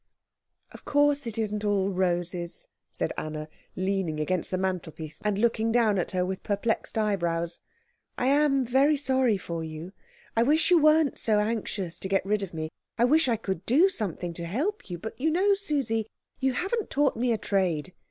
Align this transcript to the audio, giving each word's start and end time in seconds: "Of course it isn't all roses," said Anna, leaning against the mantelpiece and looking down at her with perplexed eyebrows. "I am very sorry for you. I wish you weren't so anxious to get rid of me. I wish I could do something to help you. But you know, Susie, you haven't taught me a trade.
"Of 0.71 0.83
course 0.83 1.27
it 1.27 1.37
isn't 1.37 1.63
all 1.63 1.89
roses," 1.91 2.67
said 2.91 3.13
Anna, 3.19 3.47
leaning 3.75 4.19
against 4.19 4.49
the 4.49 4.57
mantelpiece 4.57 5.21
and 5.23 5.37
looking 5.37 5.71
down 5.71 5.99
at 5.99 6.09
her 6.09 6.25
with 6.25 6.41
perplexed 6.41 6.97
eyebrows. 6.97 7.59
"I 8.17 8.25
am 8.25 8.65
very 8.65 8.97
sorry 8.97 9.37
for 9.37 9.63
you. 9.63 9.93
I 10.35 10.41
wish 10.41 10.71
you 10.71 10.81
weren't 10.81 11.19
so 11.19 11.39
anxious 11.39 11.99
to 11.99 12.09
get 12.09 12.25
rid 12.25 12.41
of 12.41 12.51
me. 12.51 12.69
I 12.97 13.05
wish 13.05 13.27
I 13.27 13.35
could 13.35 13.63
do 13.67 13.89
something 13.89 14.33
to 14.33 14.45
help 14.45 14.89
you. 14.89 14.97
But 14.97 15.21
you 15.21 15.29
know, 15.29 15.53
Susie, 15.53 16.07
you 16.39 16.53
haven't 16.53 16.89
taught 16.89 17.15
me 17.15 17.31
a 17.31 17.37
trade. 17.37 17.93